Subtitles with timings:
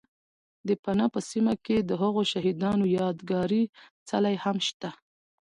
[0.67, 3.63] ،د پنه په سیمه کې دهغو شهید انو یاد گاري
[4.09, 4.89] څلی هم شته